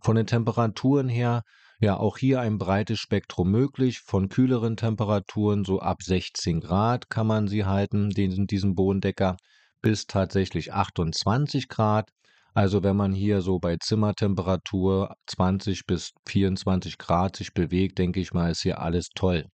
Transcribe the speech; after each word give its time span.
Von 0.00 0.16
den 0.16 0.26
Temperaturen 0.26 1.08
her, 1.08 1.42
ja, 1.80 1.96
auch 1.96 2.18
hier 2.18 2.40
ein 2.40 2.58
breites 2.58 2.98
Spektrum 2.98 3.50
möglich. 3.50 4.00
Von 4.00 4.28
kühleren 4.28 4.76
Temperaturen, 4.76 5.64
so 5.64 5.80
ab 5.80 6.02
16 6.02 6.60
Grad 6.60 7.08
kann 7.08 7.26
man 7.26 7.46
sie 7.48 7.64
halten, 7.64 8.10
diesen, 8.10 8.46
diesen 8.46 8.74
Bodendecker 8.74 9.36
bis 9.80 10.06
tatsächlich 10.06 10.72
28 10.72 11.68
Grad. 11.68 12.10
Also 12.54 12.82
wenn 12.82 12.96
man 12.96 13.12
hier 13.12 13.40
so 13.42 13.58
bei 13.60 13.76
Zimmertemperatur 13.76 15.14
20 15.26 15.86
bis 15.86 16.10
24 16.26 16.98
Grad 16.98 17.36
sich 17.36 17.52
bewegt, 17.52 17.98
denke 17.98 18.18
ich 18.20 18.32
mal, 18.32 18.50
ist 18.50 18.62
hier 18.62 18.80
alles 18.80 19.10
toll. 19.14 19.46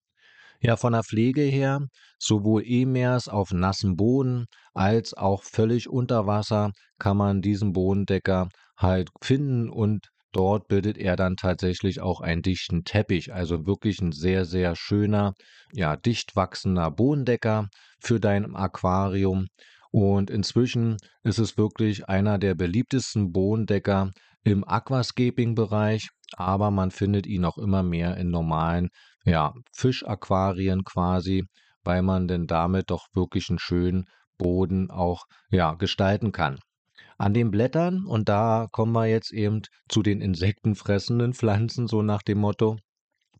Ja, 0.61 0.77
von 0.77 0.93
der 0.93 1.03
Pflege 1.03 1.43
her, 1.43 1.81
sowohl 2.20 2.63
E-Mers 2.65 3.27
auf 3.27 3.53
nassem 3.53 3.97
Boden 3.97 4.47
als 4.75 5.13
auch 5.13 5.43
völlig 5.43 5.89
unter 5.89 6.29
Wasser 6.29 6.70
kann 7.01 7.17
man 7.17 7.43
diesen 7.43 7.73
Bodendecker 7.73 8.48
halt 8.77 9.11
finden 9.20 9.69
und 9.69 10.07
dort 10.33 10.69
bildet 10.69 10.98
er 10.98 11.16
dann 11.16 11.36
tatsächlich 11.36 12.00
auch 12.00 12.20
einen 12.20 12.42
dichten 12.42 12.84
Teppich, 12.84 13.33
also 13.33 13.66
wirklich 13.66 14.00
ein 14.00 14.12
sehr, 14.12 14.44
sehr 14.44 14.74
schöner, 14.77 15.34
ja, 15.72 15.97
dicht 15.97 16.36
wachsender 16.36 16.91
Bodendecker 16.91 17.69
für 18.00 18.20
dein 18.20 18.55
Aquarium. 18.56 19.47
Und 19.91 20.30
inzwischen 20.30 20.97
ist 21.23 21.39
es 21.39 21.58
wirklich 21.58 22.08
einer 22.08 22.39
der 22.39 22.55
beliebtesten 22.55 23.33
Bodendecker 23.33 24.12
im 24.42 24.67
Aquascaping-Bereich, 24.67 26.08
aber 26.36 26.70
man 26.70 26.90
findet 26.90 27.27
ihn 27.27 27.45
auch 27.45 27.58
immer 27.58 27.83
mehr 27.83 28.17
in 28.17 28.30
normalen 28.30 28.89
ja, 29.24 29.52
Fischaquarien 29.74 30.83
quasi, 30.84 31.45
weil 31.84 32.02
man 32.02 32.27
denn 32.27 32.46
damit 32.46 32.90
doch 32.90 33.07
wirklich 33.14 33.51
einen 33.51 33.58
schönen 33.58 34.05
Boden 34.39 34.90
auch 34.90 35.24
ja, 35.51 35.74
gestalten 35.74 36.33
kann. 36.33 36.58
An 37.22 37.34
den 37.34 37.52
Blättern, 37.52 38.05
und 38.05 38.28
da 38.28 38.66
kommen 38.72 38.90
wir 38.94 39.06
jetzt 39.06 39.33
eben 39.33 39.62
zu 39.88 40.02
den 40.02 40.20
insektenfressenden 40.20 41.34
Pflanzen, 41.34 41.86
so 41.86 42.02
nach 42.02 42.22
dem 42.22 42.38
Motto, 42.38 42.78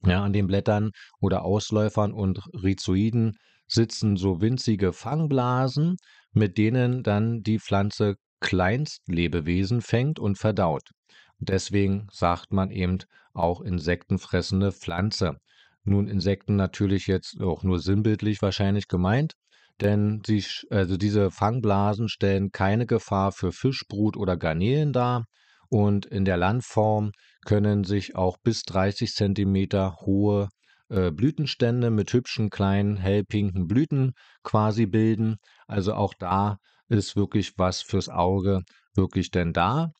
ja, 0.07 0.23
an 0.23 0.33
den 0.33 0.47
Blättern 0.47 0.93
oder 1.21 1.45
Ausläufern 1.45 2.13
und 2.13 2.39
Rhizoiden 2.55 3.33
sitzen 3.67 4.17
so 4.17 4.41
winzige 4.41 4.93
Fangblasen, 4.93 5.97
mit 6.33 6.59
denen 6.59 7.03
dann 7.03 7.43
die 7.43 7.59
Pflanze 7.59 8.15
Kleinstlebewesen 8.39 9.81
fängt 9.81 10.21
und 10.21 10.39
verdaut. 10.39 10.93
Deswegen 11.41 12.07
sagt 12.13 12.53
man 12.53 12.71
eben 12.71 12.99
auch 13.33 13.63
insektenfressende 13.63 14.71
Pflanze. 14.71 15.39
Nun 15.83 16.07
Insekten 16.07 16.55
natürlich 16.55 17.09
jetzt 17.09 17.41
auch 17.41 17.65
nur 17.65 17.81
sinnbildlich 17.81 18.43
wahrscheinlich 18.43 18.87
gemeint, 18.87 19.35
denn 19.81 20.23
sie, 20.27 20.45
also 20.71 20.97
diese 20.97 21.31
Fangblasen 21.31 22.09
stellen 22.09 22.53
keine 22.53 22.87
Gefahr 22.87 23.33
für 23.33 23.53
Fischbrut 23.53 24.17
oder 24.17 24.37
Garnelen 24.37 24.93
dar 24.93 25.25
und 25.69 26.07
in 26.07 26.25
der 26.25 26.37
Landform 26.37 27.13
können 27.45 27.85
sich 27.85 28.15
auch 28.15 28.37
bis 28.43 28.63
30 28.63 29.15
Zentimeter 29.15 29.97
hohe 30.03 30.49
äh, 30.91 31.11
Blütenstände 31.11 31.91
mit 31.91 32.13
hübschen 32.13 32.51
kleinen 32.51 32.99
hellpinken 32.99 33.67
Blüten 33.67 34.13
quasi 34.43 34.87
bilden. 34.87 35.37
Also 35.67 35.95
auch 35.95 36.13
da 36.19 36.59
ist 36.89 37.17
wirklich 37.17 37.55
was 37.57 37.81
fürs 37.81 38.11
Auge 38.11 38.61
wirklich 38.95 39.31
denn 39.31 39.55
da. 39.55 39.93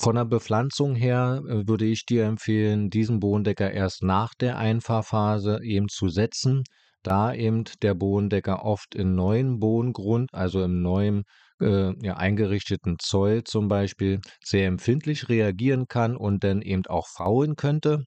Von 0.00 0.16
der 0.16 0.24
Bepflanzung 0.24 0.96
her 0.96 1.42
äh, 1.46 1.68
würde 1.68 1.84
ich 1.84 2.06
dir 2.06 2.24
empfehlen, 2.24 2.90
diesen 2.90 3.20
Bodendecker 3.20 3.70
erst 3.70 4.02
nach 4.02 4.34
der 4.34 4.58
Einfahrphase 4.58 5.60
eben 5.62 5.88
zu 5.88 6.08
setzen, 6.08 6.64
da 7.06 7.32
eben 7.32 7.64
der 7.82 7.94
Bodendecker 7.94 8.64
oft 8.64 8.94
in 8.94 9.14
neuen 9.14 9.60
Bodengrund, 9.60 10.30
also 10.32 10.62
im 10.62 10.82
neuen 10.82 11.24
äh, 11.60 11.92
ja, 12.04 12.16
eingerichteten 12.16 12.96
Zoll 12.98 13.44
zum 13.44 13.68
Beispiel, 13.68 14.20
sehr 14.42 14.66
empfindlich 14.66 15.28
reagieren 15.28 15.86
kann 15.88 16.16
und 16.16 16.44
dann 16.44 16.62
eben 16.62 16.86
auch 16.86 17.06
faulen 17.08 17.56
könnte. 17.56 18.04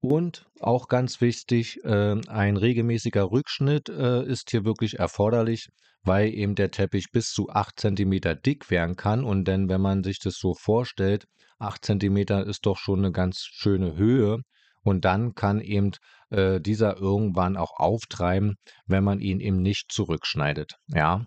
Und 0.00 0.46
auch 0.60 0.88
ganz 0.88 1.20
wichtig, 1.22 1.82
äh, 1.84 2.16
ein 2.28 2.56
regelmäßiger 2.58 3.30
Rückschnitt 3.30 3.88
äh, 3.88 4.22
ist 4.24 4.50
hier 4.50 4.64
wirklich 4.64 4.98
erforderlich, 4.98 5.68
weil 6.02 6.28
eben 6.34 6.54
der 6.54 6.70
Teppich 6.70 7.06
bis 7.10 7.30
zu 7.30 7.48
8 7.48 7.80
cm 7.80 8.20
dick 8.44 8.70
werden 8.70 8.96
kann. 8.96 9.24
Und 9.24 9.48
denn, 9.48 9.70
wenn 9.70 9.80
man 9.80 10.04
sich 10.04 10.18
das 10.18 10.36
so 10.36 10.54
vorstellt, 10.54 11.24
8 11.58 11.84
cm 11.84 12.16
ist 12.46 12.66
doch 12.66 12.76
schon 12.76 12.98
eine 12.98 13.12
ganz 13.12 13.38
schöne 13.40 13.96
Höhe. 13.96 14.40
Und 14.84 15.04
dann 15.04 15.34
kann 15.34 15.60
eben 15.60 15.92
äh, 16.30 16.60
dieser 16.60 16.98
irgendwann 16.98 17.56
auch 17.56 17.72
auftreiben, 17.76 18.56
wenn 18.86 19.02
man 19.02 19.20
ihn 19.20 19.40
eben 19.40 19.62
nicht 19.62 19.90
zurückschneidet. 19.90 20.74
Ja. 20.88 21.26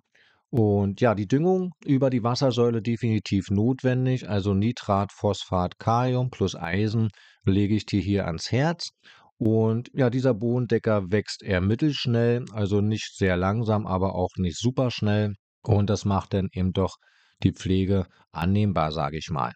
Und 0.49 1.01
ja, 1.01 1.13
die 1.13 1.27
Düngung 1.27 1.71
über 1.83 2.09
die 2.09 2.23
Wassersäule 2.23 2.81
definitiv 2.81 3.49
notwendig. 3.49 4.29
Also 4.29 4.53
Nitrat, 4.53 5.11
Phosphat, 5.11 5.77
Kalium 5.79 6.29
plus 6.29 6.55
Eisen 6.55 7.09
lege 7.43 7.75
ich 7.75 7.85
dir 7.85 7.99
hier 7.99 8.27
ans 8.27 8.51
Herz. 8.51 8.91
Und 9.37 9.89
ja, 9.93 10.09
dieser 10.09 10.33
Bodendecker 10.33 11.11
wächst 11.11 11.43
eher 11.43 11.61
mittelschnell, 11.61 12.45
also 12.53 12.81
nicht 12.81 13.15
sehr 13.17 13.37
langsam, 13.37 13.85
aber 13.85 14.15
auch 14.15 14.31
nicht 14.37 14.57
super 14.57 14.89
schnell. 14.89 15.33
Und 15.63 15.89
das 15.89 16.05
macht 16.05 16.33
dann 16.33 16.47
eben 16.53 16.71
doch 16.71 16.95
die 17.43 17.51
Pflege 17.51 18.07
annehmbar, 18.31 18.91
sage 18.91 19.17
ich 19.17 19.29
mal. 19.29 19.53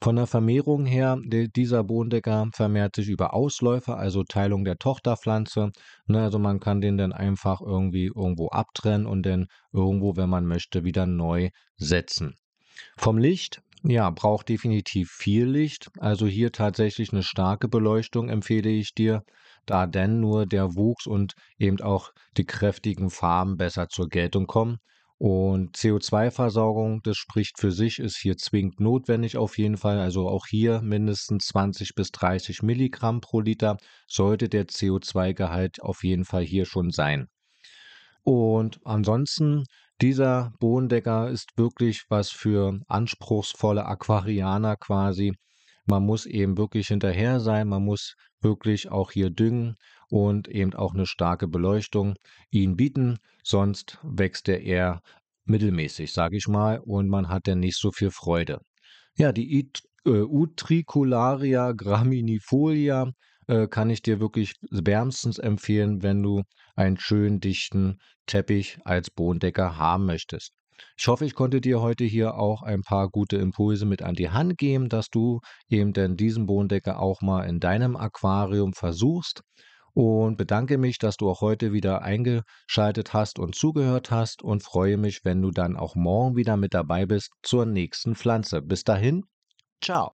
Von 0.00 0.16
der 0.16 0.26
Vermehrung 0.26 0.84
her, 0.84 1.18
dieser 1.24 1.82
Bodendecker 1.82 2.48
vermehrt 2.52 2.96
sich 2.96 3.08
über 3.08 3.32
Ausläufer, 3.32 3.96
also 3.96 4.22
Teilung 4.22 4.64
der 4.64 4.76
Tochterpflanze. 4.78 5.70
Ne, 6.06 6.22
also 6.22 6.38
man 6.38 6.60
kann 6.60 6.80
den 6.82 6.98
dann 6.98 7.12
einfach 7.12 7.62
irgendwie 7.62 8.06
irgendwo 8.14 8.48
abtrennen 8.48 9.06
und 9.06 9.24
dann 9.24 9.46
irgendwo, 9.72 10.16
wenn 10.16 10.28
man 10.28 10.46
möchte, 10.46 10.84
wieder 10.84 11.06
neu 11.06 11.50
setzen. 11.76 12.34
Vom 12.96 13.18
Licht, 13.18 13.62
ja, 13.82 14.10
braucht 14.10 14.48
definitiv 14.48 15.10
viel 15.10 15.46
Licht. 15.46 15.90
Also 15.98 16.26
hier 16.26 16.52
tatsächlich 16.52 17.12
eine 17.12 17.22
starke 17.22 17.68
Beleuchtung 17.68 18.28
empfehle 18.28 18.70
ich 18.70 18.94
dir, 18.94 19.22
da 19.66 19.86
denn 19.86 20.20
nur 20.20 20.46
der 20.46 20.74
Wuchs 20.74 21.06
und 21.06 21.34
eben 21.58 21.80
auch 21.80 22.12
die 22.36 22.44
kräftigen 22.46 23.10
Farben 23.10 23.56
besser 23.56 23.88
zur 23.88 24.08
Geltung 24.08 24.46
kommen. 24.46 24.78
Und 25.26 25.78
CO2-Versorgung, 25.78 27.00
das 27.02 27.16
spricht 27.16 27.58
für 27.58 27.72
sich, 27.72 27.98
ist 27.98 28.18
hier 28.18 28.36
zwingend 28.36 28.78
notwendig 28.78 29.38
auf 29.38 29.56
jeden 29.56 29.78
Fall. 29.78 29.98
Also 29.98 30.28
auch 30.28 30.44
hier 30.46 30.82
mindestens 30.82 31.46
20 31.46 31.94
bis 31.94 32.10
30 32.10 32.62
Milligramm 32.62 33.22
pro 33.22 33.40
Liter 33.40 33.78
sollte 34.06 34.50
der 34.50 34.66
CO2-Gehalt 34.66 35.80
auf 35.80 36.04
jeden 36.04 36.26
Fall 36.26 36.42
hier 36.42 36.66
schon 36.66 36.90
sein. 36.90 37.28
Und 38.22 38.80
ansonsten, 38.84 39.64
dieser 40.02 40.52
Bodendecker 40.60 41.30
ist 41.30 41.56
wirklich 41.56 42.02
was 42.10 42.28
für 42.28 42.80
anspruchsvolle 42.88 43.86
Aquarianer 43.86 44.76
quasi. 44.76 45.32
Man 45.86 46.04
muss 46.04 46.26
eben 46.26 46.58
wirklich 46.58 46.88
hinterher 46.88 47.40
sein, 47.40 47.68
man 47.68 47.82
muss 47.82 48.14
wirklich 48.42 48.90
auch 48.90 49.10
hier 49.10 49.30
düngen 49.30 49.76
und 50.14 50.46
eben 50.46 50.74
auch 50.74 50.94
eine 50.94 51.06
starke 51.06 51.48
Beleuchtung 51.48 52.14
ihn 52.52 52.76
bieten, 52.76 53.18
sonst 53.42 53.98
wächst 54.04 54.48
er 54.48 54.62
eher 54.62 55.00
mittelmäßig, 55.44 56.12
sage 56.12 56.36
ich 56.36 56.46
mal, 56.46 56.78
und 56.78 57.08
man 57.08 57.28
hat 57.28 57.48
dann 57.48 57.58
nicht 57.58 57.76
so 57.76 57.90
viel 57.90 58.12
Freude. 58.12 58.60
Ja, 59.16 59.32
die 59.32 59.58
It 59.58 59.82
äh, 60.06 60.20
Utricularia 60.22 61.72
graminifolia 61.72 63.10
äh, 63.48 63.66
kann 63.66 63.90
ich 63.90 64.02
dir 64.02 64.20
wirklich 64.20 64.52
wärmstens 64.70 65.38
empfehlen, 65.38 66.04
wenn 66.04 66.22
du 66.22 66.42
einen 66.76 66.96
schönen 66.96 67.40
dichten 67.40 67.98
Teppich 68.26 68.78
als 68.84 69.10
Bodendecker 69.10 69.78
haben 69.78 70.06
möchtest. 70.06 70.52
Ich 70.96 71.08
hoffe, 71.08 71.24
ich 71.24 71.34
konnte 71.34 71.60
dir 71.60 71.80
heute 71.80 72.04
hier 72.04 72.36
auch 72.36 72.62
ein 72.62 72.82
paar 72.82 73.08
gute 73.08 73.38
Impulse 73.38 73.84
mit 73.84 74.02
an 74.02 74.14
die 74.14 74.30
Hand 74.30 74.58
geben, 74.58 74.88
dass 74.88 75.08
du 75.08 75.40
eben 75.68 75.92
denn 75.92 76.16
diesen 76.16 76.46
Bodendecker 76.46 77.00
auch 77.00 77.20
mal 77.20 77.48
in 77.48 77.58
deinem 77.58 77.96
Aquarium 77.96 78.74
versuchst 78.74 79.42
und 79.94 80.36
bedanke 80.36 80.76
mich, 80.76 80.98
dass 80.98 81.16
du 81.16 81.30
auch 81.30 81.40
heute 81.40 81.72
wieder 81.72 82.02
eingeschaltet 82.02 83.14
hast 83.14 83.38
und 83.38 83.54
zugehört 83.54 84.10
hast 84.10 84.42
und 84.42 84.62
freue 84.62 84.96
mich, 84.96 85.24
wenn 85.24 85.40
du 85.40 85.50
dann 85.50 85.76
auch 85.76 85.94
morgen 85.94 86.36
wieder 86.36 86.56
mit 86.56 86.74
dabei 86.74 87.06
bist 87.06 87.32
zur 87.42 87.64
nächsten 87.64 88.14
Pflanze. 88.14 88.60
Bis 88.60 88.84
dahin, 88.84 89.24
ciao. 89.80 90.12